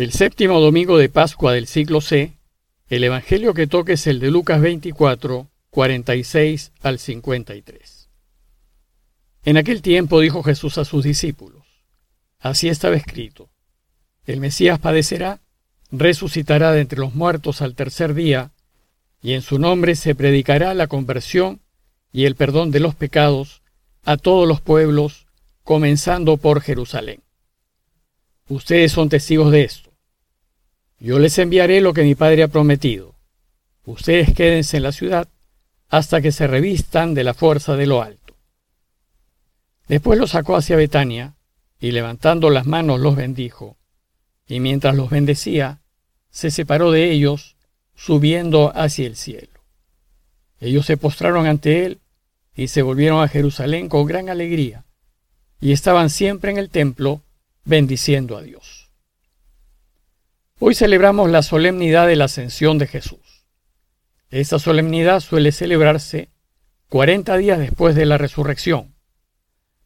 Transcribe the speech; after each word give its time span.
El 0.00 0.12
séptimo 0.12 0.60
domingo 0.60 0.96
de 0.96 1.10
Pascua 1.10 1.52
del 1.52 1.66
siglo 1.66 2.00
C, 2.00 2.32
el 2.88 3.04
Evangelio 3.04 3.52
que 3.52 3.66
toca 3.66 3.92
es 3.92 4.06
el 4.06 4.18
de 4.18 4.30
Lucas 4.30 4.62
24, 4.62 5.46
46 5.68 6.72
al 6.80 6.98
53. 6.98 8.08
En 9.44 9.58
aquel 9.58 9.82
tiempo 9.82 10.20
dijo 10.20 10.42
Jesús 10.42 10.78
a 10.78 10.86
sus 10.86 11.04
discípulos, 11.04 11.66
así 12.38 12.70
estaba 12.70 12.96
escrito, 12.96 13.50
el 14.24 14.40
Mesías 14.40 14.78
padecerá, 14.78 15.42
resucitará 15.90 16.72
de 16.72 16.80
entre 16.80 16.98
los 16.98 17.14
muertos 17.14 17.60
al 17.60 17.74
tercer 17.74 18.14
día, 18.14 18.52
y 19.20 19.34
en 19.34 19.42
su 19.42 19.58
nombre 19.58 19.96
se 19.96 20.14
predicará 20.14 20.72
la 20.72 20.86
conversión 20.86 21.60
y 22.10 22.24
el 22.24 22.36
perdón 22.36 22.70
de 22.70 22.80
los 22.80 22.94
pecados 22.94 23.60
a 24.04 24.16
todos 24.16 24.48
los 24.48 24.62
pueblos, 24.62 25.26
comenzando 25.62 26.38
por 26.38 26.62
Jerusalén. 26.62 27.20
Ustedes 28.48 28.92
son 28.92 29.10
testigos 29.10 29.52
de 29.52 29.64
esto. 29.64 29.89
Yo 31.00 31.18
les 31.18 31.38
enviaré 31.38 31.80
lo 31.80 31.94
que 31.94 32.02
mi 32.02 32.14
Padre 32.14 32.42
ha 32.42 32.48
prometido. 32.48 33.14
Ustedes 33.86 34.34
quédense 34.34 34.76
en 34.76 34.82
la 34.82 34.92
ciudad 34.92 35.28
hasta 35.88 36.20
que 36.20 36.30
se 36.30 36.46
revistan 36.46 37.14
de 37.14 37.24
la 37.24 37.34
fuerza 37.34 37.74
de 37.74 37.86
lo 37.86 38.02
alto. 38.02 38.36
Después 39.88 40.18
los 40.18 40.30
sacó 40.30 40.56
hacia 40.56 40.76
Betania, 40.76 41.34
y 41.80 41.90
levantando 41.90 42.50
las 42.50 42.66
manos 42.66 43.00
los 43.00 43.16
bendijo, 43.16 43.76
y 44.46 44.60
mientras 44.60 44.94
los 44.94 45.10
bendecía, 45.10 45.80
se 46.30 46.50
separó 46.50 46.92
de 46.92 47.10
ellos, 47.10 47.56
subiendo 47.96 48.70
hacia 48.76 49.06
el 49.06 49.16
cielo. 49.16 49.48
Ellos 50.60 50.86
se 50.86 50.96
postraron 50.96 51.46
ante 51.46 51.86
él, 51.86 52.00
y 52.54 52.68
se 52.68 52.82
volvieron 52.82 53.22
a 53.22 53.28
Jerusalén 53.28 53.88
con 53.88 54.06
gran 54.06 54.28
alegría, 54.28 54.84
y 55.60 55.72
estaban 55.72 56.10
siempre 56.10 56.52
en 56.52 56.58
el 56.58 56.70
templo, 56.70 57.22
bendiciendo 57.64 58.36
a 58.36 58.42
Dios. 58.42 58.79
Hoy 60.62 60.74
celebramos 60.74 61.30
la 61.30 61.42
solemnidad 61.42 62.06
de 62.06 62.16
la 62.16 62.26
ascensión 62.26 62.76
de 62.76 62.86
Jesús. 62.86 63.46
Esta 64.28 64.58
solemnidad 64.58 65.20
suele 65.20 65.52
celebrarse 65.52 66.28
40 66.90 67.38
días 67.38 67.58
después 67.58 67.94
de 67.94 68.04
la 68.04 68.18
resurrección, 68.18 68.94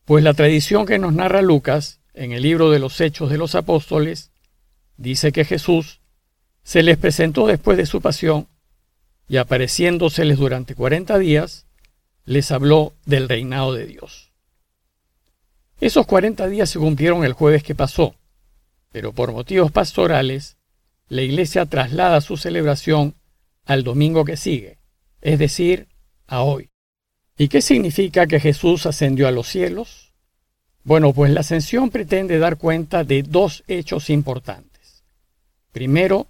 pues 0.04 0.24
la 0.24 0.34
tradición 0.34 0.84
que 0.84 0.98
nos 0.98 1.12
narra 1.14 1.42
Lucas 1.42 2.00
en 2.12 2.32
el 2.32 2.42
libro 2.42 2.70
de 2.70 2.80
los 2.80 3.00
Hechos 3.00 3.30
de 3.30 3.38
los 3.38 3.54
Apóstoles 3.54 4.32
dice 4.96 5.30
que 5.30 5.44
Jesús 5.44 6.00
se 6.64 6.82
les 6.82 6.98
presentó 6.98 7.46
después 7.46 7.78
de 7.78 7.86
su 7.86 8.00
pasión 8.00 8.48
y 9.28 9.36
apareciéndoseles 9.36 10.38
durante 10.38 10.74
40 10.74 11.20
días, 11.20 11.68
les 12.24 12.50
habló 12.50 12.94
del 13.06 13.28
reinado 13.28 13.74
de 13.74 13.86
Dios. 13.86 14.32
Esos 15.80 16.04
40 16.04 16.48
días 16.48 16.68
se 16.68 16.80
cumplieron 16.80 17.24
el 17.24 17.32
jueves 17.32 17.62
que 17.62 17.76
pasó, 17.76 18.16
pero 18.90 19.12
por 19.12 19.30
motivos 19.30 19.70
pastorales 19.70 20.56
la 21.08 21.22
iglesia 21.22 21.66
traslada 21.66 22.20
su 22.20 22.36
celebración 22.36 23.14
al 23.64 23.84
domingo 23.84 24.24
que 24.24 24.36
sigue, 24.36 24.78
es 25.20 25.38
decir, 25.38 25.88
a 26.26 26.42
hoy. 26.42 26.70
¿Y 27.36 27.48
qué 27.48 27.60
significa 27.60 28.26
que 28.26 28.40
Jesús 28.40 28.86
ascendió 28.86 29.26
a 29.26 29.32
los 29.32 29.48
cielos? 29.48 30.12
Bueno, 30.84 31.12
pues 31.12 31.32
la 31.32 31.40
ascensión 31.40 31.90
pretende 31.90 32.38
dar 32.38 32.58
cuenta 32.58 33.04
de 33.04 33.22
dos 33.22 33.64
hechos 33.66 34.10
importantes. 34.10 35.02
Primero, 35.72 36.28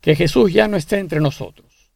que 0.00 0.16
Jesús 0.16 0.52
ya 0.52 0.66
no 0.68 0.76
está 0.76 0.98
entre 0.98 1.20
nosotros. 1.20 1.92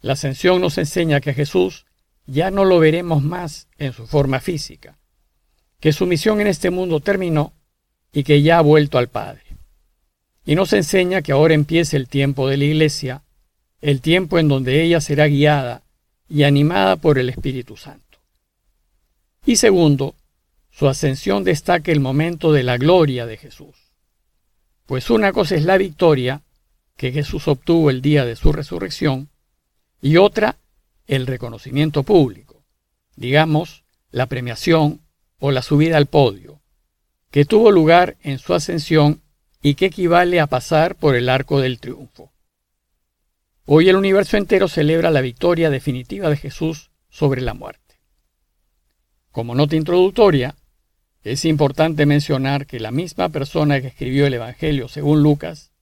La 0.00 0.14
ascensión 0.14 0.60
nos 0.60 0.78
enseña 0.78 1.20
que 1.20 1.34
Jesús 1.34 1.86
ya 2.26 2.50
no 2.50 2.64
lo 2.64 2.78
veremos 2.78 3.22
más 3.22 3.68
en 3.78 3.92
su 3.92 4.06
forma 4.06 4.40
física, 4.40 4.98
que 5.78 5.92
su 5.92 6.06
misión 6.06 6.40
en 6.40 6.48
este 6.48 6.70
mundo 6.70 7.00
terminó 7.00 7.52
y 8.12 8.24
que 8.24 8.42
ya 8.42 8.58
ha 8.58 8.62
vuelto 8.62 8.98
al 8.98 9.08
Padre. 9.08 9.45
Y 10.46 10.54
nos 10.54 10.72
enseña 10.72 11.22
que 11.22 11.32
ahora 11.32 11.54
empieza 11.54 11.96
el 11.96 12.08
tiempo 12.08 12.48
de 12.48 12.56
la 12.56 12.64
Iglesia, 12.64 13.22
el 13.80 14.00
tiempo 14.00 14.38
en 14.38 14.48
donde 14.48 14.82
ella 14.82 15.00
será 15.00 15.26
guiada 15.26 15.82
y 16.28 16.44
animada 16.44 16.96
por 16.96 17.18
el 17.18 17.28
Espíritu 17.28 17.76
Santo. 17.76 18.18
Y 19.44 19.56
segundo, 19.56 20.14
su 20.70 20.88
ascensión 20.88 21.42
destaca 21.42 21.90
el 21.90 22.00
momento 22.00 22.52
de 22.52 22.62
la 22.62 22.76
gloria 22.78 23.26
de 23.26 23.36
Jesús. 23.36 23.74
Pues 24.86 25.10
una 25.10 25.32
cosa 25.32 25.56
es 25.56 25.64
la 25.64 25.78
victoria 25.78 26.42
que 26.96 27.12
Jesús 27.12 27.48
obtuvo 27.48 27.90
el 27.90 28.00
día 28.00 28.24
de 28.24 28.36
su 28.36 28.52
resurrección 28.52 29.28
y 30.00 30.16
otra 30.16 30.56
el 31.08 31.26
reconocimiento 31.26 32.04
público, 32.04 32.62
digamos, 33.16 33.84
la 34.10 34.26
premiación 34.26 35.00
o 35.38 35.50
la 35.50 35.62
subida 35.62 35.96
al 35.96 36.06
podio, 36.06 36.60
que 37.30 37.44
tuvo 37.44 37.70
lugar 37.70 38.16
en 38.22 38.38
su 38.38 38.54
ascensión 38.54 39.20
y 39.66 39.74
que 39.74 39.86
equivale 39.86 40.38
a 40.38 40.46
pasar 40.46 40.94
por 40.94 41.16
el 41.16 41.28
arco 41.28 41.60
del 41.60 41.80
triunfo. 41.80 42.30
Hoy 43.64 43.88
el 43.88 43.96
universo 43.96 44.36
entero 44.36 44.68
celebra 44.68 45.10
la 45.10 45.20
victoria 45.20 45.70
definitiva 45.70 46.30
de 46.30 46.36
Jesús 46.36 46.92
sobre 47.10 47.40
la 47.40 47.52
muerte. 47.52 47.98
Como 49.32 49.56
nota 49.56 49.74
introductoria, 49.74 50.54
es 51.24 51.44
importante 51.44 52.06
mencionar 52.06 52.68
que 52.68 52.78
la 52.78 52.92
misma 52.92 53.28
persona 53.30 53.80
que 53.80 53.88
escribió 53.88 54.28
el 54.28 54.34
Evangelio 54.34 54.86
según 54.86 55.24
Lucas, 55.24 55.72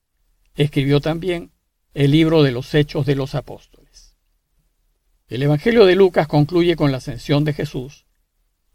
escribió 0.55 0.99
también 0.99 1.51
el 1.93 2.09
libro 2.09 2.41
de 2.41 2.53
los 2.53 2.73
Hechos 2.73 3.05
de 3.05 3.13
los 3.13 3.35
Apóstoles. 3.35 4.15
El 5.27 5.43
Evangelio 5.43 5.85
de 5.85 5.93
Lucas 5.93 6.27
concluye 6.27 6.75
con 6.75 6.91
la 6.91 6.97
ascensión 6.97 7.43
de 7.43 7.53
Jesús, 7.53 8.07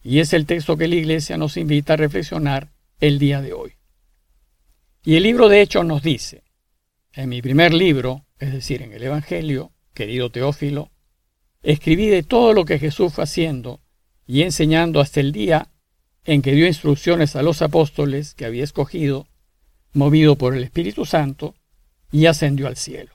y 0.04 0.20
es 0.20 0.32
el 0.34 0.47
texto 0.47 0.76
que 0.76 0.87
la 0.87 0.94
Iglesia 0.94 1.37
nos 1.37 1.56
invita 1.56 1.94
a 1.94 1.97
reflexionar 1.97 2.69
el 3.00 3.19
día 3.19 3.43
de 3.43 3.54
hoy. 3.54 3.79
Y 5.03 5.16
el 5.16 5.22
libro 5.22 5.49
de 5.49 5.62
Hechos 5.62 5.87
nos 5.87 6.03
dice, 6.03 6.43
en 7.15 7.31
mi 7.31 7.41
primer 7.41 7.72
libro, 7.72 8.27
es 8.38 8.53
decir, 8.53 8.83
en 8.83 8.93
el 8.93 9.03
Evangelio, 9.03 9.72
querido 9.94 10.31
Teófilo, 10.31 10.91
escribí 11.62 12.09
de 12.09 12.22
todo 12.22 12.53
lo 12.53 12.66
que 12.66 12.78
Jesús 12.78 13.15
fue 13.15 13.25
haciendo 13.25 13.81
y 14.27 14.43
enseñando 14.43 15.00
hasta 15.00 15.21
el 15.21 15.33
día 15.33 15.71
en 16.25 16.43
que 16.43 16.53
dio 16.53 16.66
instrucciones 16.66 17.34
a 17.34 17.43
los 17.43 17.62
apóstoles 17.62 18.34
que 18.34 18.44
había 18.44 18.62
escogido, 18.62 19.27
movido 19.94 20.37
por 20.37 20.55
el 20.55 20.62
Espíritu 20.65 21.06
Santo, 21.06 21.55
y 22.12 22.27
ascendió 22.27 22.67
al 22.67 22.77
cielo. 22.77 23.15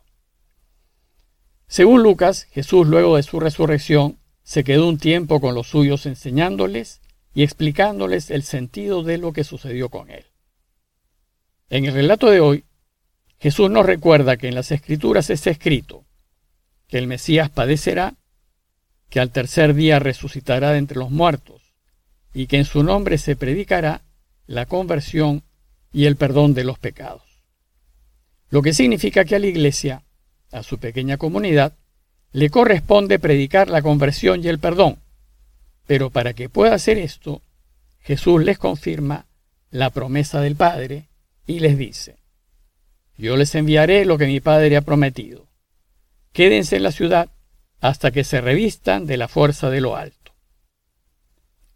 Según 1.67 2.01
Lucas, 2.01 2.45
Jesús 2.51 2.87
luego 2.87 3.17
de 3.17 3.23
su 3.23 3.39
resurrección 3.39 4.17
se 4.43 4.63
quedó 4.63 4.87
un 4.87 4.97
tiempo 4.97 5.39
con 5.39 5.53
los 5.53 5.67
suyos 5.67 6.07
enseñándoles 6.07 7.01
y 7.35 7.43
explicándoles 7.43 8.31
el 8.31 8.41
sentido 8.41 9.03
de 9.03 9.19
lo 9.19 9.33
que 9.33 9.43
sucedió 9.43 9.89
con 9.89 10.09
él. 10.09 10.25
En 11.69 11.85
el 11.85 11.93
relato 11.93 12.29
de 12.29 12.39
hoy, 12.39 12.63
Jesús 13.39 13.69
nos 13.71 13.85
recuerda 13.85 14.37
que 14.37 14.47
en 14.47 14.55
las 14.55 14.71
Escrituras 14.71 15.29
está 15.29 15.49
escrito 15.49 16.05
que 16.87 16.99
el 16.99 17.07
Mesías 17.07 17.49
padecerá, 17.49 18.13
que 19.09 19.19
al 19.19 19.31
tercer 19.31 19.73
día 19.73 19.97
resucitará 19.97 20.71
de 20.71 20.77
entre 20.77 20.97
los 20.97 21.09
muertos, 21.09 21.73
y 22.33 22.45
que 22.45 22.57
en 22.57 22.65
su 22.65 22.83
nombre 22.83 23.17
se 23.17 23.35
predicará 23.35 24.03
la 24.45 24.67
conversión 24.67 25.43
y 25.91 26.05
el 26.05 26.15
perdón 26.15 26.53
de 26.53 26.63
los 26.63 26.77
pecados. 26.77 27.23
Lo 28.49 28.61
que 28.61 28.73
significa 28.73 29.25
que 29.25 29.35
a 29.35 29.39
la 29.39 29.47
Iglesia, 29.47 30.03
a 30.51 30.61
su 30.61 30.77
pequeña 30.77 31.17
comunidad, 31.17 31.73
le 32.31 32.49
corresponde 32.49 33.17
predicar 33.17 33.69
la 33.69 33.81
conversión 33.81 34.43
y 34.43 34.47
el 34.47 34.59
perdón. 34.59 34.99
Pero 35.87 36.11
para 36.11 36.33
que 36.33 36.49
pueda 36.49 36.75
hacer 36.75 36.97
esto, 36.97 37.41
Jesús 38.01 38.43
les 38.43 38.59
confirma 38.59 39.25
la 39.71 39.89
promesa 39.89 40.41
del 40.41 40.55
Padre 40.55 41.07
y 41.45 41.59
les 41.59 41.77
dice, 41.77 42.17
yo 43.17 43.37
les 43.37 43.55
enviaré 43.55 44.05
lo 44.05 44.17
que 44.17 44.27
mi 44.27 44.39
Padre 44.39 44.77
ha 44.77 44.81
prometido. 44.81 45.47
Quédense 46.33 46.75
en 46.75 46.83
la 46.83 46.91
ciudad 46.91 47.29
hasta 47.79 48.11
que 48.11 48.23
se 48.23 48.41
revistan 48.41 49.05
de 49.05 49.17
la 49.17 49.27
fuerza 49.27 49.69
de 49.69 49.81
lo 49.81 49.95
alto. 49.95 50.33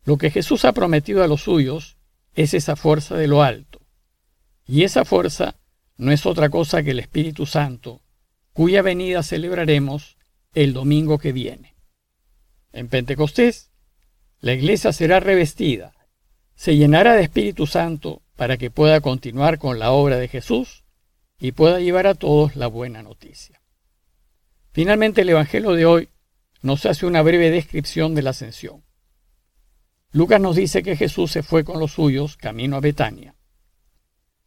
Lo 0.04 0.18
que 0.18 0.32
Jesús 0.32 0.66
ha 0.66 0.74
prometido 0.74 1.24
a 1.24 1.28
los 1.28 1.44
suyos 1.44 1.98
es 2.34 2.54
esa 2.54 2.76
fuerza 2.76 3.16
de 3.16 3.28
lo 3.28 3.44
alto. 3.44 3.80
Y 4.68 4.84
esa 4.84 5.06
fuerza 5.06 5.56
no 5.98 6.12
es 6.12 6.26
otra 6.26 6.50
cosa 6.50 6.84
que 6.84 6.92
el 6.92 7.00
Espíritu 7.00 7.46
Santo, 7.46 8.02
cuya 8.54 8.82
venida 8.82 9.24
celebraremos 9.24 10.18
el 10.54 10.74
domingo 10.74 11.20
que 11.20 11.32
viene. 11.32 11.76
En 12.72 12.88
Pentecostés, 12.88 13.72
la 14.42 14.54
iglesia 14.54 14.94
será 14.94 15.20
revestida, 15.20 15.94
se 16.60 16.76
llenará 16.76 17.14
de 17.14 17.24
Espíritu 17.24 17.68
Santo 17.68 18.22
para 18.36 18.58
que 18.58 18.70
pueda 18.70 19.00
continuar 19.00 19.60
con 19.60 19.80
la 19.80 19.92
obra 19.92 20.18
de 20.18 20.28
Jesús 20.28 20.84
y 21.40 21.54
pueda 21.54 21.80
llevar 21.80 22.06
a 22.06 22.16
todos 22.16 22.58
la 22.58 22.68
buena 22.68 23.02
noticia. 23.02 23.62
Finalmente, 24.74 25.22
el 25.22 25.30
Evangelio 25.30 25.72
de 25.72 25.86
hoy 25.86 26.10
nos 26.62 26.86
hace 26.86 27.06
una 27.06 27.22
breve 27.22 27.50
descripción 27.50 28.14
de 28.14 28.24
la 28.24 28.32
ascensión. 28.32 28.84
Lucas 30.12 30.42
nos 30.42 30.58
dice 30.58 30.84
que 30.84 30.98
Jesús 30.98 31.32
se 31.32 31.44
fue 31.44 31.64
con 31.64 31.80
los 31.80 31.94
suyos 31.94 32.36
camino 32.36 32.76
a 32.76 32.82
Betania. 32.82 33.36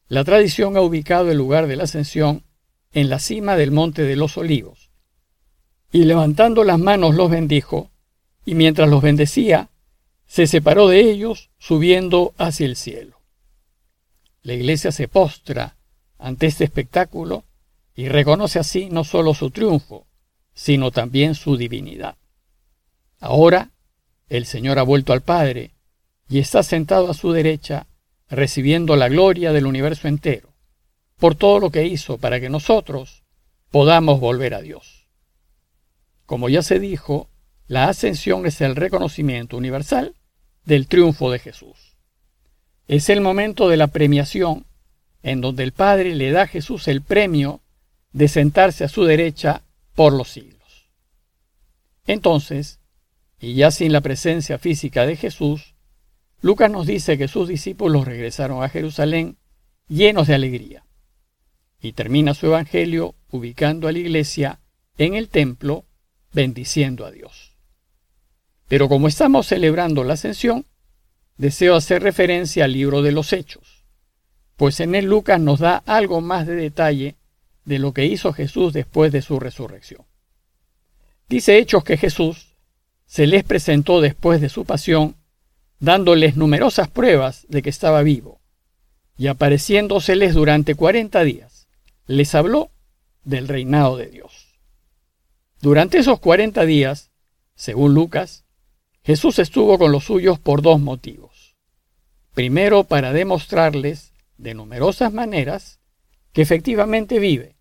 La 0.06 0.22
tradición 0.22 0.76
ha 0.76 0.82
ubicado 0.82 1.30
el 1.30 1.38
lugar 1.38 1.66
de 1.66 1.76
la 1.76 1.84
ascensión 1.84 2.44
en 2.92 3.08
la 3.08 3.20
cima 3.20 3.56
del 3.56 3.70
monte 3.70 4.02
de 4.02 4.16
los 4.16 4.36
olivos. 4.36 4.90
Y 5.90 6.04
levantando 6.04 6.62
las 6.62 6.78
manos 6.78 7.14
los 7.14 7.30
bendijo, 7.30 7.90
y 8.44 8.54
mientras 8.54 8.90
los 8.90 9.00
bendecía, 9.00 9.70
se 10.32 10.46
separó 10.46 10.88
de 10.88 11.10
ellos 11.10 11.50
subiendo 11.58 12.32
hacia 12.38 12.64
el 12.64 12.76
cielo. 12.76 13.20
La 14.40 14.54
iglesia 14.54 14.90
se 14.90 15.06
postra 15.06 15.76
ante 16.18 16.46
este 16.46 16.64
espectáculo 16.64 17.44
y 17.94 18.08
reconoce 18.08 18.58
así 18.58 18.88
no 18.90 19.04
solo 19.04 19.34
su 19.34 19.50
triunfo, 19.50 20.06
sino 20.54 20.90
también 20.90 21.34
su 21.34 21.58
divinidad. 21.58 22.16
Ahora 23.20 23.72
el 24.30 24.46
Señor 24.46 24.78
ha 24.78 24.84
vuelto 24.84 25.12
al 25.12 25.20
Padre 25.20 25.72
y 26.30 26.38
está 26.38 26.62
sentado 26.62 27.10
a 27.10 27.14
su 27.14 27.32
derecha, 27.32 27.86
recibiendo 28.30 28.96
la 28.96 29.10
gloria 29.10 29.52
del 29.52 29.66
universo 29.66 30.08
entero, 30.08 30.54
por 31.18 31.34
todo 31.34 31.60
lo 31.60 31.68
que 31.68 31.84
hizo 31.84 32.16
para 32.16 32.40
que 32.40 32.48
nosotros 32.48 33.22
podamos 33.70 34.18
volver 34.18 34.54
a 34.54 34.62
Dios. 34.62 35.08
Como 36.24 36.48
ya 36.48 36.62
se 36.62 36.78
dijo, 36.78 37.28
la 37.66 37.90
ascensión 37.90 38.46
es 38.46 38.62
el 38.62 38.76
reconocimiento 38.76 39.58
universal 39.58 40.14
del 40.64 40.86
triunfo 40.86 41.30
de 41.30 41.38
Jesús. 41.38 41.96
Es 42.88 43.08
el 43.08 43.20
momento 43.20 43.68
de 43.68 43.76
la 43.76 43.88
premiación 43.88 44.66
en 45.22 45.40
donde 45.40 45.62
el 45.62 45.72
Padre 45.72 46.14
le 46.14 46.30
da 46.30 46.42
a 46.42 46.46
Jesús 46.46 46.88
el 46.88 47.02
premio 47.02 47.60
de 48.12 48.28
sentarse 48.28 48.84
a 48.84 48.88
su 48.88 49.04
derecha 49.04 49.62
por 49.94 50.12
los 50.12 50.30
siglos. 50.30 50.88
Entonces, 52.06 52.80
y 53.40 53.54
ya 53.54 53.70
sin 53.70 53.92
la 53.92 54.00
presencia 54.00 54.58
física 54.58 55.06
de 55.06 55.16
Jesús, 55.16 55.74
Lucas 56.40 56.70
nos 56.70 56.86
dice 56.86 57.16
que 57.16 57.28
sus 57.28 57.48
discípulos 57.48 58.04
regresaron 58.04 58.62
a 58.62 58.68
Jerusalén 58.68 59.36
llenos 59.88 60.26
de 60.26 60.34
alegría. 60.34 60.84
Y 61.80 61.92
termina 61.92 62.34
su 62.34 62.46
evangelio 62.46 63.14
ubicando 63.30 63.88
a 63.88 63.92
la 63.92 63.98
iglesia 63.98 64.60
en 64.98 65.14
el 65.14 65.28
templo, 65.28 65.84
bendiciendo 66.32 67.06
a 67.06 67.10
Dios. 67.10 67.51
Pero 68.72 68.88
como 68.88 69.06
estamos 69.06 69.48
celebrando 69.48 70.02
la 70.02 70.14
ascensión, 70.14 70.64
deseo 71.36 71.76
hacer 71.76 72.02
referencia 72.02 72.64
al 72.64 72.72
libro 72.72 73.02
de 73.02 73.12
los 73.12 73.34
Hechos, 73.34 73.84
pues 74.56 74.80
en 74.80 74.94
él 74.94 75.04
Lucas 75.04 75.38
nos 75.38 75.60
da 75.60 75.82
algo 75.84 76.22
más 76.22 76.46
de 76.46 76.54
detalle 76.54 77.16
de 77.66 77.78
lo 77.78 77.92
que 77.92 78.06
hizo 78.06 78.32
Jesús 78.32 78.72
después 78.72 79.12
de 79.12 79.20
su 79.20 79.38
resurrección. 79.38 80.06
Dice 81.28 81.58
Hechos 81.58 81.84
que 81.84 81.98
Jesús 81.98 82.54
se 83.04 83.26
les 83.26 83.44
presentó 83.44 84.00
después 84.00 84.40
de 84.40 84.48
su 84.48 84.64
pasión, 84.64 85.16
dándoles 85.78 86.38
numerosas 86.38 86.88
pruebas 86.88 87.44
de 87.50 87.60
que 87.60 87.68
estaba 87.68 88.02
vivo, 88.02 88.40
y 89.18 89.26
apareciéndoseles 89.26 90.32
durante 90.32 90.76
cuarenta 90.76 91.24
días, 91.24 91.68
les 92.06 92.34
habló 92.34 92.70
del 93.22 93.48
reinado 93.48 93.98
de 93.98 94.06
Dios. 94.06 94.56
Durante 95.60 95.98
esos 95.98 96.20
cuarenta 96.20 96.64
días, 96.64 97.10
según 97.54 97.92
Lucas, 97.92 98.46
Jesús 99.04 99.38
estuvo 99.38 99.78
con 99.78 99.90
los 99.90 100.04
suyos 100.04 100.38
por 100.38 100.62
dos 100.62 100.80
motivos. 100.80 101.56
Primero, 102.34 102.84
para 102.84 103.12
demostrarles, 103.12 104.12
de 104.38 104.54
numerosas 104.54 105.12
maneras, 105.12 105.80
que 106.32 106.42
efectivamente 106.42 107.18
vive 107.18 107.56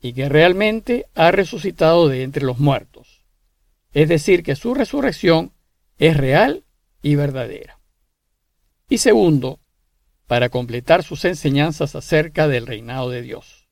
y 0.00 0.12
que 0.12 0.28
realmente 0.28 1.06
ha 1.14 1.30
resucitado 1.30 2.08
de 2.08 2.22
entre 2.22 2.44
los 2.44 2.58
muertos. 2.58 3.24
Es 3.92 4.08
decir, 4.08 4.42
que 4.42 4.56
su 4.56 4.74
resurrección 4.74 5.52
es 5.98 6.16
real 6.16 6.64
y 7.02 7.14
verdadera. 7.14 7.78
Y 8.88 8.98
segundo, 8.98 9.60
para 10.26 10.48
completar 10.48 11.02
sus 11.02 11.24
enseñanzas 11.24 11.94
acerca 11.94 12.48
del 12.48 12.66
reinado 12.66 13.10
de 13.10 13.22
Dios. 13.22 13.68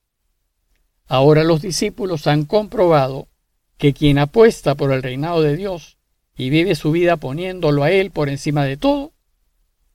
Ahora 1.06 1.44
los 1.44 1.62
discípulos 1.62 2.26
han 2.26 2.44
comprobado 2.44 3.28
que 3.78 3.93
quien 3.94 4.19
apuesta 4.19 4.75
por 4.75 4.93
el 4.93 5.02
reinado 5.02 5.43
de 5.43 5.56
Dios 5.56 5.99
y 6.40 6.48
vive 6.48 6.75
su 6.75 6.90
vida 6.90 7.19
poniéndolo 7.19 7.84
a 7.84 7.90
Él 7.90 8.12
por 8.12 8.31
encima 8.31 8.64
de 8.64 8.78
todo, 8.78 9.12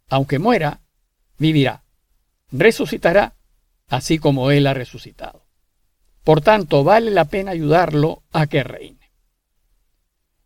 aunque 0.09 0.37
muera, 0.37 0.81
vivirá, 1.39 1.83
resucitará 2.51 3.33
así 3.87 4.19
como 4.19 4.51
Él 4.51 4.67
ha 4.67 4.75
resucitado. 4.75 5.47
Por 6.23 6.41
tanto, 6.41 6.83
vale 6.83 7.09
la 7.09 7.25
pena 7.25 7.49
ayudarlo 7.49 8.21
a 8.31 8.45
que 8.45 8.63
reine. 8.63 9.11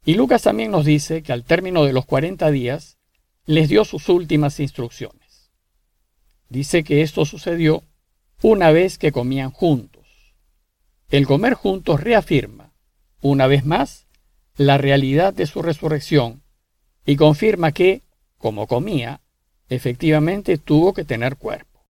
Y 0.06 0.14
Lucas 0.14 0.44
también 0.44 0.72
nos 0.72 0.86
dice 0.86 1.22
que 1.22 1.34
al 1.34 1.44
término 1.44 1.84
de 1.84 1.92
los 1.92 2.06
40 2.06 2.50
días 2.50 2.98
les 3.46 3.68
dio 3.68 3.84
sus 3.84 4.08
últimas 4.08 4.62
instrucciones. 4.62 5.52
Dice 6.48 6.86
que 6.86 7.02
esto 7.02 7.26
sucedió 7.26 7.84
una 8.42 8.72
vez 8.72 8.98
que 8.98 9.12
comían 9.12 9.52
juntos. 9.52 10.08
El 11.10 11.28
comer 11.28 11.56
juntos 11.56 12.00
reafirma, 12.00 12.72
una 13.20 13.48
vez 13.48 13.66
más, 13.66 14.08
la 14.60 14.78
realidad 14.78 15.34
de 15.34 15.48
su 15.48 15.62
resurrección 15.62 16.42
y 17.06 17.16
confirma 17.16 17.72
que, 17.72 18.02
como 18.38 18.68
comía, 18.68 19.22
efectivamente 19.70 20.58
tuvo 20.58 20.94
que 20.94 21.06
tener 21.06 21.38
cuerpo. 21.38 21.86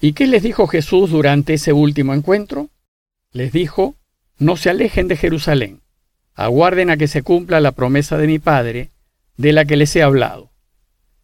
¿Y 0.00 0.12
qué 0.12 0.28
les 0.28 0.44
dijo 0.44 0.68
Jesús 0.68 1.10
durante 1.10 1.54
ese 1.54 1.72
último 1.72 2.14
encuentro? 2.14 2.68
Les 3.32 3.50
dijo, 3.50 3.96
no 4.38 4.56
se 4.56 4.70
alejen 4.70 5.08
de 5.08 5.16
Jerusalén, 5.16 5.80
aguarden 6.36 6.90
a 6.90 6.96
que 6.96 7.08
se 7.08 7.22
cumpla 7.22 7.60
la 7.60 7.72
promesa 7.72 8.16
de 8.16 8.28
mi 8.28 8.38
Padre, 8.38 8.90
de 9.36 9.52
la 9.52 9.64
que 9.64 9.76
les 9.76 9.94
he 9.96 10.02
hablado. 10.04 10.52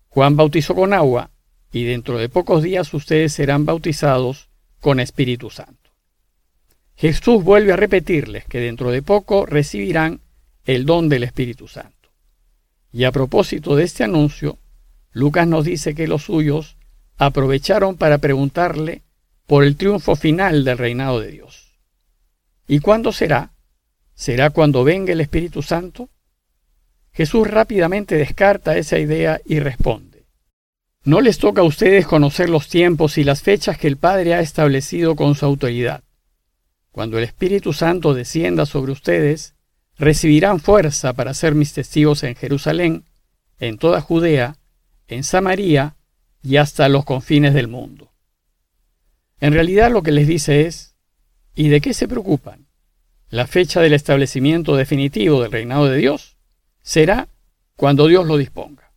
Juan 0.09 0.35
bautizó 0.35 0.75
con 0.75 0.93
agua, 0.93 1.31
y 1.71 1.85
dentro 1.85 2.19
de 2.19 2.29
pocos 2.29 2.65
días 2.65 2.93
ustedes 2.93 3.33
serán 3.33 3.65
bautizados 3.65 4.49
con 4.81 4.99
Espíritu 4.99 5.49
Santo. 5.49 5.93
Jesús 6.97 7.45
vuelve 7.45 7.73
a 7.73 7.77
repetirles 7.77 8.47
que 8.47 8.59
dentro 8.59 8.91
de 8.91 9.03
poco 9.03 9.47
recibirán 9.47 10.23
el 10.69 10.85
don 10.85 11.09
del 11.09 11.23
Espíritu 11.23 11.67
Santo. 11.67 12.11
Y 12.93 13.05
a 13.05 13.11
propósito 13.11 13.75
de 13.75 13.85
este 13.85 14.05
anuncio, 14.05 14.59
Lucas 15.12 15.49
nos 15.49 15.65
dice 15.65 15.94
que 15.94 16.06
los 16.06 16.25
suyos 16.25 16.76
aprovecharon 17.17 17.97
para 17.97 18.19
preguntarle 18.19 19.00
por 19.47 19.65
el 19.65 19.76
triunfo 19.76 20.15
final 20.15 20.65
del 20.67 20.76
reinado 20.76 21.20
de 21.20 21.31
Dios. 21.31 21.79
¿Y 22.67 22.81
cuándo 22.81 23.12
será? 23.12 23.53
¿Será 24.15 24.50
cuando 24.50 24.85
venga 24.85 25.15
el 25.15 25.23
Espíritu 25.23 25.62
Santo? 25.62 26.11
Jesús 27.14 27.49
rápidamente 27.49 28.17
descarta 28.17 28.76
esa 28.76 28.99
idea 28.99 29.41
y 29.47 29.61
responde, 29.61 30.26
No 31.03 31.23
les 31.23 31.38
toca 31.38 31.62
a 31.62 31.64
ustedes 31.64 32.06
conocer 32.06 32.50
los 32.50 32.69
tiempos 32.69 33.17
y 33.17 33.25
las 33.25 33.41
fechas 33.41 33.79
que 33.79 33.88
el 33.88 33.97
Padre 33.97 34.35
ha 34.35 34.41
establecido 34.41 35.17
con 35.17 35.35
su 35.35 35.47
autoridad. 35.47 36.03
Cuando 36.93 37.17
el 37.17 37.25
Espíritu 37.25 37.73
Santo 37.73 38.12
descienda 38.12 38.67
sobre 38.67 38.93
ustedes, 38.93 39.55
recibirán 39.99 40.61
fuerza 40.61 41.12
para 41.12 41.35
ser 41.35 41.55
mis 41.55 41.73
testigos 41.73 42.23
en 42.23 42.37
Jerusalén, 42.37 43.05
en 43.59 43.79
toda 43.79 44.00
Judea, 44.00 44.56
en 45.09 45.25
Samaria 45.25 45.97
y 46.43 46.56
hasta 46.56 46.89
los 46.89 47.05
confines 47.05 47.55
del 47.55 47.69
mundo. 47.69 48.12
En 49.41 49.53
realidad 49.53 49.91
lo 49.91 50.03
que 50.03 50.12
les 50.12 50.27
dice 50.27 50.67
es, 50.67 50.95
¿y 51.55 51.69
de 51.69 51.81
qué 51.81 51.95
se 51.95 52.09
preocupan? 52.09 52.67
La 53.28 53.47
fecha 53.47 53.81
del 53.81 53.93
establecimiento 53.93 54.76
definitivo 54.76 55.43
del 55.43 55.52
reinado 55.52 55.87
de 55.87 55.99
Dios 55.99 56.37
será 56.83 57.28
cuando 57.76 58.07
Dios 58.07 58.26
lo 58.26 58.37
disponga. 58.37 58.93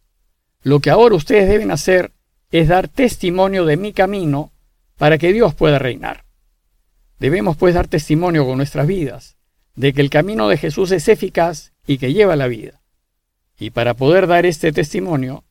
Lo 0.64 0.80
que 0.80 0.92
ahora 0.92 1.16
ustedes 1.16 1.50
deben 1.50 1.72
hacer 1.72 2.12
es 2.52 2.68
dar 2.68 2.88
testimonio 2.88 3.66
de 3.66 3.78
mi 3.78 3.94
camino 3.94 4.52
para 4.98 5.18
que 5.18 5.34
Dios 5.34 5.56
pueda 5.56 5.80
reinar. 5.80 6.26
Debemos 7.20 7.58
pues 7.58 7.74
dar 7.74 7.88
testimonio 7.88 8.46
con 8.46 8.58
nuestras 8.58 8.86
vidas 8.88 9.38
de 9.76 9.94
que 9.94 10.02
el 10.02 10.10
camino 10.10 10.48
de 10.48 10.58
Jesús 10.58 10.92
es 10.92 11.08
eficaz 11.08 11.74
y 11.88 11.98
que 11.98 12.14
lleva 12.14 12.36
la 12.36 12.48
vida. 12.48 12.82
Y 13.58 13.70
para 13.70 13.94
poder 13.94 14.28
dar 14.28 14.46
este 14.46 14.72
testimonio, 14.72 15.44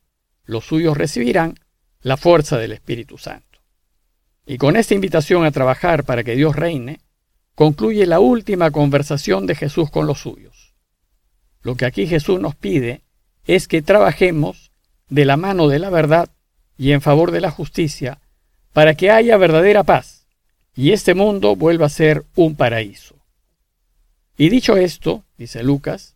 los 0.45 0.65
suyos 0.65 0.97
recibirán 0.97 1.55
la 2.01 2.17
fuerza 2.17 2.57
del 2.57 2.71
Espíritu 2.71 3.17
Santo. 3.17 3.59
Y 4.45 4.57
con 4.57 4.75
esta 4.75 4.95
invitación 4.95 5.45
a 5.45 5.51
trabajar 5.51 6.03
para 6.03 6.23
que 6.23 6.35
Dios 6.35 6.55
reine, 6.55 6.99
concluye 7.55 8.05
la 8.05 8.19
última 8.19 8.71
conversación 8.71 9.45
de 9.45 9.55
Jesús 9.55 9.89
con 9.89 10.07
los 10.07 10.19
suyos. 10.19 10.73
Lo 11.61 11.75
que 11.75 11.85
aquí 11.85 12.07
Jesús 12.07 12.39
nos 12.39 12.55
pide 12.55 13.01
es 13.45 13.67
que 13.67 13.81
trabajemos 13.81 14.71
de 15.09 15.25
la 15.25 15.37
mano 15.37 15.67
de 15.67 15.79
la 15.79 15.89
verdad 15.89 16.29
y 16.77 16.91
en 16.91 17.01
favor 17.01 17.31
de 17.31 17.41
la 17.41 17.51
justicia 17.51 18.19
para 18.73 18.95
que 18.95 19.11
haya 19.11 19.37
verdadera 19.37 19.83
paz 19.83 20.25
y 20.75 20.91
este 20.91 21.13
mundo 21.13 21.55
vuelva 21.55 21.85
a 21.85 21.89
ser 21.89 22.25
un 22.35 22.55
paraíso. 22.55 23.20
Y 24.41 24.49
dicho 24.49 24.75
esto, 24.75 25.23
dice 25.37 25.61
Lucas, 25.61 26.15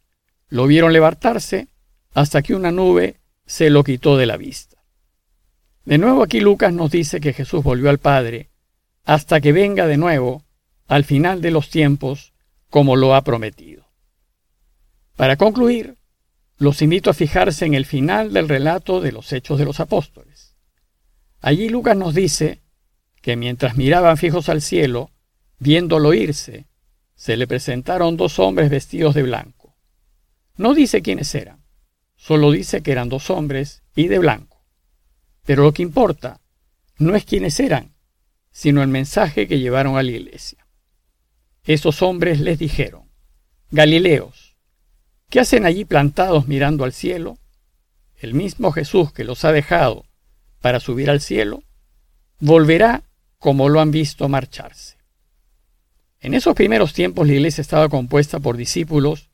lo 0.49 0.65
vieron 0.65 0.91
levantarse 0.93 1.67
hasta 2.11 2.41
que 2.41 2.55
una 2.55 2.71
nube 2.71 3.19
se 3.45 3.69
lo 3.69 3.83
quitó 3.83 4.17
de 4.17 4.25
la 4.25 4.35
vista. 4.35 4.83
De 5.83 5.99
nuevo 5.99 6.23
aquí 6.23 6.39
Lucas 6.39 6.73
nos 6.73 6.89
dice 6.89 7.19
que 7.19 7.33
Jesús 7.33 7.61
volvió 7.61 7.91
al 7.91 7.99
Padre 7.99 8.49
hasta 9.03 9.41
que 9.41 9.51
venga 9.51 9.85
de 9.85 9.97
nuevo 9.97 10.43
al 10.87 11.03
final 11.03 11.39
de 11.39 11.51
los 11.51 11.69
tiempos 11.69 12.33
como 12.71 12.95
lo 12.95 13.13
ha 13.13 13.21
prometido. 13.21 13.85
Para 15.15 15.35
concluir, 15.35 15.95
los 16.57 16.81
invito 16.81 17.11
a 17.11 17.13
fijarse 17.13 17.67
en 17.67 17.75
el 17.75 17.85
final 17.85 18.33
del 18.33 18.49
relato 18.49 19.01
de 19.01 19.11
los 19.11 19.31
Hechos 19.33 19.59
de 19.59 19.65
los 19.65 19.79
Apóstoles. 19.79 20.55
Allí 21.41 21.69
Lucas 21.69 21.95
nos 21.95 22.15
dice 22.15 22.63
que 23.21 23.35
mientras 23.35 23.77
miraban 23.77 24.17
fijos 24.17 24.49
al 24.49 24.63
cielo, 24.63 25.11
viéndolo 25.59 26.15
irse, 26.15 26.65
se 27.15 27.37
le 27.37 27.47
presentaron 27.47 28.17
dos 28.17 28.39
hombres 28.39 28.69
vestidos 28.69 29.15
de 29.15 29.23
blanco. 29.23 29.75
No 30.57 30.73
dice 30.73 31.01
quiénes 31.01 31.33
eran, 31.35 31.65
solo 32.15 32.51
dice 32.51 32.81
que 32.81 32.91
eran 32.91 33.09
dos 33.09 33.29
hombres 33.29 33.83
y 33.95 34.07
de 34.07 34.19
blanco. 34.19 34.63
Pero 35.45 35.63
lo 35.63 35.73
que 35.73 35.81
importa 35.81 36.41
no 36.97 37.15
es 37.15 37.25
quiénes 37.25 37.59
eran, 37.59 37.95
sino 38.51 38.81
el 38.81 38.87
mensaje 38.87 39.47
que 39.47 39.59
llevaron 39.59 39.97
a 39.97 40.03
la 40.03 40.11
iglesia. 40.11 40.65
Esos 41.63 42.01
hombres 42.01 42.39
les 42.39 42.59
dijeron, 42.59 43.09
Galileos, 43.71 44.55
¿qué 45.29 45.39
hacen 45.39 45.65
allí 45.65 45.83
plantados 45.83 46.47
mirando 46.47 46.83
al 46.83 46.93
cielo? 46.93 47.37
El 48.15 48.33
mismo 48.33 48.71
Jesús 48.71 49.11
que 49.11 49.23
los 49.23 49.43
ha 49.43 49.51
dejado 49.51 50.05
para 50.61 50.79
subir 50.79 51.09
al 51.09 51.21
cielo, 51.21 51.63
volverá 52.39 53.03
como 53.37 53.69
lo 53.69 53.81
han 53.81 53.91
visto 53.91 54.29
marcharse. 54.29 54.94
En 56.25 56.33
esos 56.33 56.55
primeros 56.55 56.93
tiempos 56.93 57.27
la 57.27 57.33
iglesia 57.33 57.61
estaba 57.61 57.87
compuesta 57.87 58.39
por 58.39 58.57
discípulos 58.57 59.29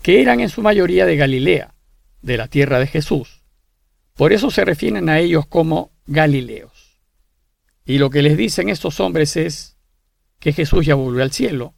que 0.00 0.22
eran 0.22 0.38
en 0.38 0.48
su 0.48 0.62
mayoría 0.62 1.04
de 1.04 1.16
Galilea, 1.16 1.74
de 2.22 2.36
la 2.36 2.46
tierra 2.46 2.78
de 2.78 2.86
Jesús. 2.86 3.42
Por 4.14 4.32
eso 4.32 4.52
se 4.52 4.64
refieren 4.64 5.08
a 5.08 5.18
ellos 5.18 5.44
como 5.48 5.90
Galileos. 6.06 7.00
Y 7.84 7.98
lo 7.98 8.10
que 8.10 8.22
les 8.22 8.36
dicen 8.36 8.68
estos 8.68 9.00
hombres 9.00 9.36
es 9.36 9.76
que 10.38 10.52
Jesús 10.52 10.86
ya 10.86 10.94
volvió 10.94 11.24
al 11.24 11.32
cielo 11.32 11.74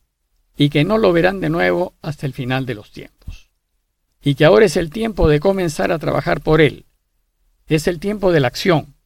y 0.54 0.68
que 0.68 0.84
no 0.84 0.98
lo 0.98 1.14
verán 1.14 1.40
de 1.40 1.48
nuevo 1.48 1.94
hasta 2.02 2.26
el 2.26 2.34
final 2.34 2.66
de 2.66 2.74
los 2.74 2.92
tiempos. 2.92 3.50
Y 4.20 4.34
que 4.34 4.44
ahora 4.44 4.66
es 4.66 4.76
el 4.76 4.90
tiempo 4.90 5.30
de 5.30 5.40
comenzar 5.40 5.92
a 5.92 5.98
trabajar 5.98 6.42
por 6.42 6.60
Él. 6.60 6.84
Es 7.68 7.86
el 7.86 8.00
tiempo 8.00 8.32
de 8.32 8.40
la 8.40 8.48
acción. 8.48 8.96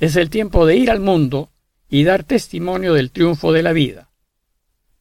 Es 0.00 0.16
el 0.16 0.30
tiempo 0.30 0.64
de 0.64 0.76
ir 0.76 0.90
al 0.90 1.00
mundo 1.00 1.52
y 1.90 2.04
dar 2.04 2.24
testimonio 2.24 2.94
del 2.94 3.10
triunfo 3.10 3.52
de 3.52 3.62
la 3.62 3.74
vida. 3.74 4.08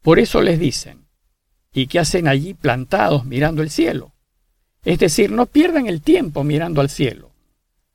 Por 0.03 0.19
eso 0.19 0.41
les 0.41 0.59
dicen, 0.59 1.07
¿y 1.73 1.87
qué 1.87 1.97
hacen 1.97 2.27
allí 2.27 2.53
plantados 2.53 3.25
mirando 3.25 3.63
el 3.63 3.69
cielo? 3.69 4.11
Es 4.83 4.99
decir, 4.99 5.31
no 5.31 5.45
pierdan 5.45 5.87
el 5.87 6.01
tiempo 6.01 6.43
mirando 6.43 6.81
al 6.81 6.89
cielo. 6.89 7.31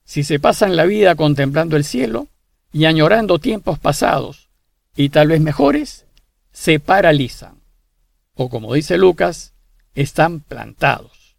Si 0.05 0.25
se 0.25 0.41
pasan 0.41 0.75
la 0.75 0.87
vida 0.87 1.15
contemplando 1.17 1.77
el 1.77 1.85
cielo 1.85 2.29
y 2.73 2.87
añorando 2.87 3.39
tiempos 3.39 3.79
pasados 3.79 4.49
y 4.97 5.11
tal 5.11 5.29
vez 5.29 5.43
mejores, 5.43 6.07
se 6.51 6.81
paralizan. 6.81 7.61
O 8.35 8.49
como 8.49 8.73
dice 8.73 8.97
Lucas, 8.97 9.53
están 9.95 10.41
plantados. 10.41 11.37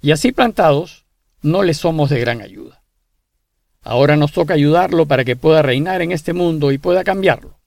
Y 0.00 0.12
así 0.12 0.32
plantados, 0.32 1.04
no 1.42 1.62
les 1.62 1.76
somos 1.76 2.08
de 2.08 2.18
gran 2.18 2.40
ayuda. 2.40 2.82
Ahora 3.82 4.16
nos 4.16 4.32
toca 4.32 4.54
ayudarlo 4.54 5.04
para 5.04 5.24
que 5.24 5.36
pueda 5.36 5.60
reinar 5.60 6.00
en 6.00 6.12
este 6.12 6.32
mundo 6.32 6.72
y 6.72 6.78
pueda 6.78 7.04
cambiarlo. 7.04 7.61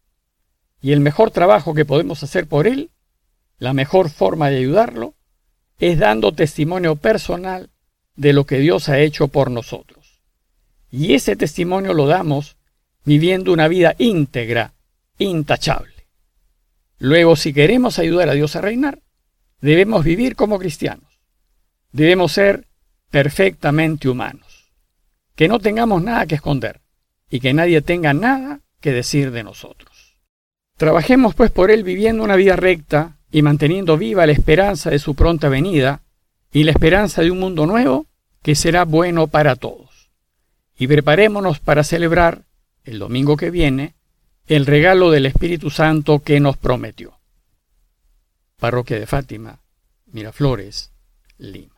Y 0.86 0.92
el 0.92 1.00
mejor 1.00 1.32
trabajo 1.32 1.74
que 1.74 1.84
podemos 1.84 2.22
hacer 2.22 2.46
por 2.46 2.68
él, 2.68 2.92
la 3.58 3.74
mejor 3.74 4.12
forma 4.12 4.51
de 4.51 4.58
ayudarlo, 4.58 5.15
es 5.80 5.98
dando 5.98 6.32
testimonio 6.32 6.96
personal 6.96 7.72
de 8.15 8.34
lo 8.34 8.46
que 8.46 8.60
Dios 8.60 8.88
ha 8.88 9.00
hecho 9.00 9.27
por 9.27 9.50
nosotros. 9.50 10.22
Y 10.92 11.15
ese 11.15 11.36
testimonio 11.36 11.96
lo 11.96 12.06
damos 12.06 12.58
viviendo 13.04 13.51
una 13.51 13.68
vida 13.68 13.96
íntegra, 13.98 14.75
intachable. 15.18 16.06
Luego, 17.00 17.36
si 17.36 17.51
queremos 17.51 17.98
ayudar 17.98 18.30
a 18.30 18.34
Dios 18.34 18.56
a 18.56 18.62
reinar, 18.62 19.01
debemos 19.62 20.04
vivir 20.04 20.36
como 20.36 20.60
cristianos. 20.60 21.20
Debemos 21.94 22.32
ser 22.32 22.68
perfectamente 23.10 24.08
humanos. 24.08 24.72
Que 25.36 25.48
no 25.48 25.58
tengamos 25.58 26.04
nada 26.04 26.27
que 26.27 26.36
esconder 26.36 26.82
y 27.27 27.39
que 27.39 27.56
nadie 27.56 27.82
tenga 27.82 28.13
nada 28.13 28.60
que 28.80 28.92
decir 28.92 29.32
de 29.32 29.44
nosotros. 29.44 29.95
Trabajemos 30.77 31.36
pues 31.36 31.51
por 31.51 31.72
Él 31.72 31.84
viviendo 31.84 32.24
una 32.24 32.36
vida 32.36 32.55
recta, 32.55 33.15
y 33.36 33.41
manteniendo 33.41 33.98
viva 33.98 34.25
la 34.25 34.32
esperanza 34.32 34.89
de 34.89 34.98
su 34.98 35.13
pronta 35.13 35.50
venida 35.50 36.00
y 36.53 36.63
la 36.63 36.72
esperanza 36.72 37.22
de 37.22 37.32
un 37.32 37.39
mundo 37.39 37.65
nuevo 37.65 38.05
que 38.41 38.55
será 38.55 38.86
bueno 38.86 39.27
para 39.27 39.58
todos. 39.58 40.10
Y 40.77 40.88
preparémonos 40.88 41.60
para 41.60 41.84
celebrar, 41.84 42.44
el 42.86 42.98
domingo 42.98 43.36
que 43.36 43.51
viene, 43.51 43.94
el 44.48 44.65
regalo 44.65 45.12
del 45.12 45.25
Espíritu 45.25 45.70
Santo 45.70 46.20
que 46.20 46.39
nos 46.39 46.55
prometió. 46.55 47.20
Parroquia 48.58 48.98
de 48.98 49.05
Fátima, 49.05 49.60
Miraflores, 50.13 50.91
Lima. 51.38 51.75